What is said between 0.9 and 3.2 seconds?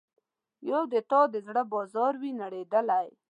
د تا د زړه بازار وي نړیدلی